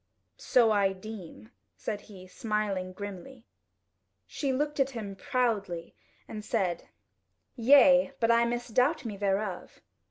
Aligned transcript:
"So 0.39 0.71
I 0.71 0.93
deem," 0.93 1.51
said 1.77 2.01
he, 2.01 2.25
smiling 2.25 2.91
grimly. 2.91 3.45
She 4.25 4.51
looked 4.51 4.79
at 4.79 4.89
him 4.89 5.15
proudly 5.15 5.93
and 6.27 6.43
said: 6.43 6.85
"Yea, 7.55 8.11
but 8.19 8.31
I 8.31 8.45
misdoubt 8.45 9.05
me 9.05 9.15
thereof." 9.15 9.79